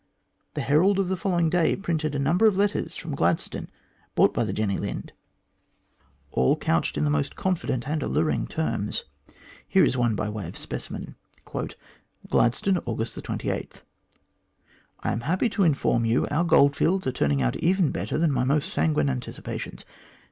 The 0.55 0.61
Herald 0.61 0.97
of 0.97 1.09
the 1.09 1.15
following 1.15 1.47
day 1.47 1.75
printed 1.75 2.15
a 2.15 2.17
number 2.17 2.47
of 2.47 2.57
letters 2.57 2.95
from 2.95 3.13
Gladstone 3.13 3.67
brought 4.15 4.33
by 4.33 4.43
the 4.43 4.51
Jenny 4.51 4.79
Lind, 4.79 5.13
all 6.31 6.57
couched 6.57 6.97
in 6.97 7.03
the 7.03 7.11
most 7.11 7.35
THE 7.35 7.35
GKEAT 7.35 7.43
GOLD 7.43 7.45
RUSH 7.59 7.63
99 7.69 7.77
confident 7.81 7.87
and 7.87 8.01
alluring 8.01 8.47
terms. 8.47 9.03
Here 9.67 9.83
is 9.83 9.95
one 9.95 10.15
by 10.15 10.27
way 10.27 10.47
of 10.47 10.57
specimen: 10.57 11.17
"GLADSTONE, 11.45 12.79
August 12.87 13.23
28." 13.23 13.83
I 15.01 15.11
am 15.11 15.21
happy 15.21 15.49
to 15.49 15.63
inform 15.63 16.05
you 16.05 16.25
our 16.31 16.45
goklfields 16.45 17.05
are 17.05 17.11
turning 17.11 17.43
out 17.43 17.55
even 17.57 17.91
better 17.91 18.17
than 18.17 18.31
my 18.31 18.43
most 18.43 18.73
sanguine 18.73 19.07
anticipations. 19.07 19.85